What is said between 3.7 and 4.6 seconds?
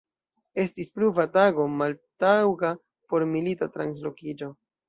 translokiĝo.